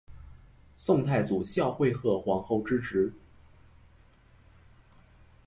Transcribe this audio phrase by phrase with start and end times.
[0.75, 3.13] 宋太祖孝惠贺皇后之侄。